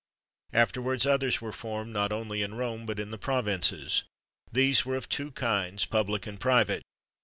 [XXIII 0.49 0.55
10] 0.57 0.61
Afterwards, 0.61 1.05
others 1.05 1.41
were 1.41 1.51
formed, 1.51 1.93
not 1.93 2.11
only 2.11 2.41
in 2.41 2.55
Rome, 2.55 2.87
but 2.87 2.99
in 2.99 3.11
the 3.11 3.19
provinces. 3.19 4.03
These 4.51 4.83
were 4.83 4.95
of 4.95 5.07
two 5.07 5.29
kinds, 5.29 5.85
public 5.85 6.25
and 6.25 6.39
private. 6.39 6.81